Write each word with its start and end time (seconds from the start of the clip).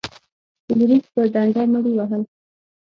فلیریک 0.65 1.03
په 1.13 1.21
ډنډه 1.33 1.63
مړي 1.71 1.91
وهل. 1.95 2.21